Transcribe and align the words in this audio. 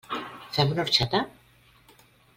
Fem 0.55 0.73
una 0.77 0.85
orxata? 0.89 1.21